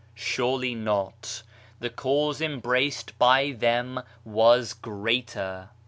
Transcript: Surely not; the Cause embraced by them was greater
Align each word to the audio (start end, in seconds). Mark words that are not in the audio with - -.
Surely 0.15 0.73
not; 0.73 1.43
the 1.79 1.91
Cause 1.91 2.41
embraced 2.41 3.15
by 3.19 3.51
them 3.51 4.01
was 4.25 4.73
greater 4.73 5.69